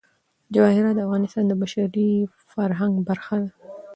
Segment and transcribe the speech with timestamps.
[0.53, 2.09] جواهرات د افغانستان د بشري
[2.51, 3.51] فرهنګ برخه ده.